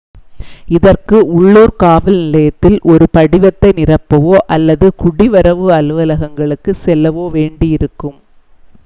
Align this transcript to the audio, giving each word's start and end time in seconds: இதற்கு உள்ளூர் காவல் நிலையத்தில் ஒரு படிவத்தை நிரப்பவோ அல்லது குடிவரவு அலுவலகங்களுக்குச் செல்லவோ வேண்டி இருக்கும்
இதற்கு 0.67 1.17
உள்ளூர் 1.31 1.73
காவல் 1.75 2.17
நிலையத்தில் 2.21 2.77
ஒரு 2.85 3.05
படிவத்தை 3.13 3.69
நிரப்பவோ 3.75 4.35
அல்லது 4.47 4.89
குடிவரவு 4.97 5.67
அலுவலகங்களுக்குச் 5.73 6.83
செல்லவோ 6.83 7.27
வேண்டி 7.31 7.69
இருக்கும் 7.71 8.19